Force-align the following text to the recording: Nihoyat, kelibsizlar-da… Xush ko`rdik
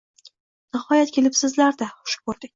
Nihoyat, 0.77 1.13
kelibsizlar-da… 1.19 1.91
Xush 2.03 2.19
ko`rdik 2.33 2.49